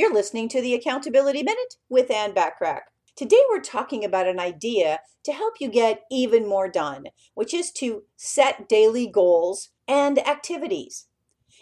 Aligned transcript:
You're 0.00 0.14
listening 0.14 0.48
to 0.48 0.62
the 0.62 0.72
Accountability 0.72 1.42
Minute 1.42 1.74
with 1.90 2.10
Ann 2.10 2.32
Bachrach. 2.32 2.84
Today 3.16 3.36
we're 3.50 3.60
talking 3.60 4.02
about 4.02 4.26
an 4.26 4.40
idea 4.40 5.00
to 5.26 5.32
help 5.34 5.56
you 5.60 5.68
get 5.68 6.04
even 6.10 6.48
more 6.48 6.70
done, 6.70 7.08
which 7.34 7.52
is 7.52 7.70
to 7.72 8.04
set 8.16 8.66
daily 8.66 9.06
goals 9.06 9.68
and 9.86 10.18
activities. 10.26 11.08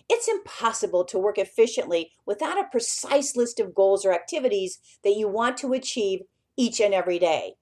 It's 0.09 0.29
impossible 0.29 1.04
to 1.06 1.19
work 1.19 1.37
efficiently 1.37 2.13
without 2.27 2.61
a 2.61 2.69
precise 2.71 3.35
list 3.35 3.59
of 3.59 3.74
goals 3.74 4.06
or 4.06 4.13
activities 4.13 4.79
that 5.03 5.17
you 5.17 5.27
want 5.27 5.57
to 5.57 5.73
achieve 5.73 6.21
each 6.57 6.79
and 6.79 6.95
every 6.95 7.19
day. 7.19 7.55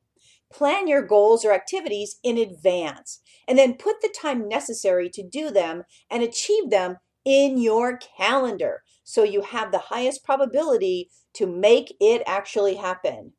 Plan 0.53 0.89
your 0.89 1.01
goals 1.01 1.43
or 1.43 1.53
activities 1.53 2.17
in 2.23 2.37
advance 2.37 3.21
and 3.49 3.57
then 3.57 3.79
put 3.79 4.03
the 4.03 4.15
time 4.15 4.47
necessary 4.47 5.09
to 5.09 5.23
do 5.23 5.51
them 5.51 5.85
and 6.11 6.23
achieve 6.23 6.69
them 6.69 6.99
in 7.27 7.59
your 7.59 7.99
calendar 7.99 8.83
so 9.05 9.25
you 9.25 9.43
have 9.43 9.71
the 9.71 9.79
highest 9.79 10.25
probability 10.25 11.11
to 11.35 11.47
make 11.47 11.95
it 12.01 12.23
actually 12.27 12.77
happen. 12.77 13.33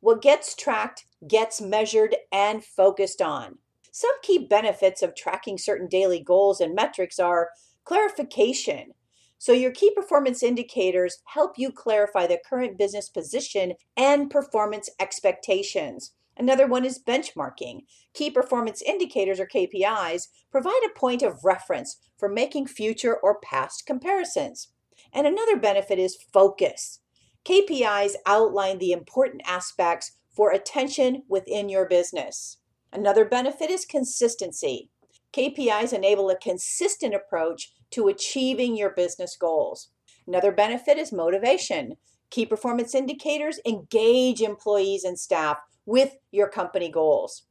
What 0.00 0.22
gets 0.22 0.54
tracked 0.54 1.04
gets 1.28 1.60
measured 1.60 2.16
and 2.32 2.64
focused 2.64 3.20
on. 3.20 3.58
Some 3.90 4.12
key 4.22 4.38
benefits 4.38 5.02
of 5.02 5.14
tracking 5.14 5.58
certain 5.58 5.88
daily 5.88 6.20
goals 6.20 6.60
and 6.60 6.74
metrics 6.74 7.18
are 7.18 7.50
clarification. 7.84 8.92
So, 9.38 9.52
your 9.52 9.70
key 9.70 9.92
performance 9.94 10.42
indicators 10.42 11.18
help 11.26 11.58
you 11.58 11.70
clarify 11.70 12.26
the 12.26 12.40
current 12.48 12.78
business 12.78 13.08
position 13.08 13.74
and 13.96 14.30
performance 14.30 14.88
expectations. 14.98 16.12
Another 16.36 16.66
one 16.66 16.84
is 16.84 17.02
benchmarking. 17.02 17.82
Key 18.12 18.30
performance 18.30 18.82
indicators 18.82 19.40
or 19.40 19.46
KPIs 19.46 20.28
provide 20.50 20.82
a 20.84 20.98
point 20.98 21.22
of 21.22 21.44
reference 21.44 21.98
for 22.18 22.28
making 22.28 22.66
future 22.66 23.16
or 23.16 23.40
past 23.40 23.86
comparisons. 23.86 24.68
And 25.12 25.26
another 25.26 25.56
benefit 25.56 25.98
is 25.98 26.18
focus. 26.32 27.00
KPIs 27.44 28.14
outline 28.26 28.78
the 28.78 28.92
important 28.92 29.42
aspects 29.46 30.12
for 30.34 30.50
attention 30.50 31.22
within 31.28 31.68
your 31.68 31.88
business. 31.88 32.58
Another 32.92 33.24
benefit 33.24 33.70
is 33.70 33.84
consistency. 33.84 34.90
KPIs 35.32 35.92
enable 35.92 36.30
a 36.30 36.36
consistent 36.36 37.14
approach 37.14 37.72
to 37.90 38.08
achieving 38.08 38.76
your 38.76 38.90
business 38.90 39.36
goals. 39.36 39.90
Another 40.26 40.50
benefit 40.52 40.98
is 40.98 41.12
motivation. 41.12 41.96
Key 42.30 42.46
performance 42.46 42.94
indicators 42.94 43.60
engage 43.64 44.40
employees 44.40 45.04
and 45.04 45.18
staff 45.18 45.58
with 45.86 46.16
your 46.30 46.48
company 46.48 46.90
goals. 46.90 47.44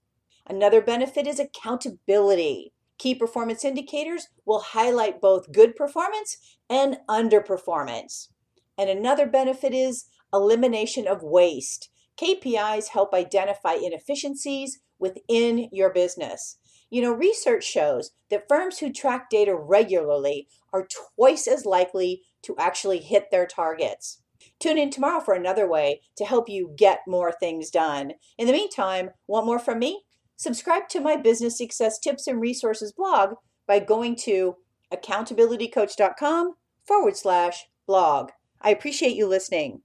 Another 0.46 0.82
benefit 0.82 1.26
is 1.26 1.40
accountability. 1.40 2.74
Key 3.00 3.16
performance 3.16 3.66
indicators 3.66 4.28
will 4.46 4.60
highlight 4.60 5.22
both 5.22 5.52
good 5.52 5.76
performance 5.76 6.38
and 6.70 6.98
underperformance. 7.10 8.28
And 8.78 8.90
another 8.90 9.26
benefit 9.26 9.74
is 9.74 10.06
elimination 10.34 11.08
of 11.08 11.24
waste. 11.24 11.90
KPIs 12.22 12.90
help 12.90 13.14
identify 13.14 13.74
inefficiencies 13.74 14.80
within 15.00 15.70
your 15.72 15.92
business. 15.92 16.58
You 16.90 17.02
know, 17.02 17.12
research 17.12 17.64
shows 17.64 18.12
that 18.30 18.48
firms 18.48 18.80
who 18.80 18.94
track 18.94 19.30
data 19.30 19.56
regularly 19.56 20.48
are 20.72 20.88
twice 21.18 21.48
as 21.48 21.66
likely 21.66 22.22
to 22.44 22.56
actually 22.58 23.00
hit 23.00 23.32
their 23.32 23.48
targets. 23.48 24.22
Tune 24.60 24.78
in 24.78 24.90
tomorrow 24.90 25.20
for 25.20 25.34
another 25.34 25.68
way 25.68 26.02
to 26.18 26.26
help 26.26 26.50
you 26.50 26.74
get 26.78 27.00
more 27.08 27.32
things 27.32 27.70
done. 27.70 28.14
In 28.38 28.48
the 28.48 28.54
meantime, 28.54 29.12
want 29.28 29.46
more 29.46 29.60
from 29.60 29.80
me? 29.80 30.04
Subscribe 30.38 30.90
to 30.90 31.00
my 31.00 31.16
business 31.16 31.58
success 31.58 32.00
tips 32.00 32.28
and 32.28 32.42
resources 32.42 32.92
blog 32.92 33.36
by 33.68 33.80
going 33.80 34.16
to 34.16 34.56
accountabilitycoach.com 34.94 36.54
forward 36.86 37.18
slash 37.18 37.66
blog. 37.88 38.32
I 38.62 38.72
appreciate 38.72 39.16
you 39.16 39.28
listening. 39.28 39.82